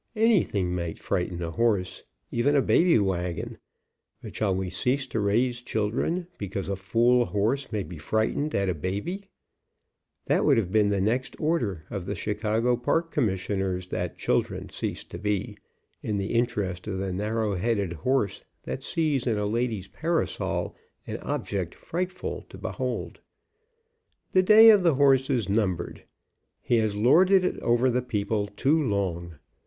Anything 0.15 0.73
may 0.73 0.95
frighten 0.95 1.43
a 1.43 1.51
horse, 1.51 2.03
even 2.31 2.55
a 2.55 2.61
baby 2.63 2.97
wagon, 2.97 3.59
but 4.23 4.35
shall 4.35 4.55
we 4.55 4.67
cease 4.71 5.05
to 5.05 5.19
raise 5.19 5.61
children 5.61 6.25
because 6.39 6.69
a 6.69 6.75
fool 6.75 7.25
horse 7.25 7.71
may 7.71 7.83
be 7.83 7.99
frightened 7.99 8.55
at 8.55 8.67
a 8.67 8.73
baby? 8.73 9.27
That 10.25 10.43
would 10.43 10.57
have 10.57 10.71
been 10.71 10.89
the 10.89 10.99
next 11.01 11.35
order 11.39 11.85
of 11.91 12.07
the 12.07 12.15
Chicago 12.15 12.75
park 12.77 13.11
commission 13.11 13.61
ers, 13.61 13.89
that 13.89 14.17
children 14.17 14.69
cease 14.69 15.05
to 15.05 15.19
be, 15.19 15.55
in 16.01 16.17
the 16.17 16.33
interest 16.33 16.87
of 16.87 16.97
the 16.97 17.13
narrow 17.13 17.53
headed 17.53 17.93
horse 17.93 18.43
that 18.63 18.83
sees 18.83 19.27
in 19.27 19.37
a 19.37 19.45
lady's 19.45 19.87
parasol 19.87 20.75
an 21.05 21.17
object 21.17 21.75
frightful 21.75 22.41
to 22.49 22.57
behold. 22.57 23.19
The 24.31 24.41
day 24.41 24.71
of 24.71 24.81
the 24.81 24.95
horse 24.95 25.29
is 25.29 25.47
numbered. 25.47 26.05
He 26.63 26.77
has 26.77 26.95
lorded 26.95 27.45
it 27.45 27.59
over 27.59 27.87
the 27.91 28.01
people 28.01 28.47
too 28.47 28.81
long. 28.81 29.35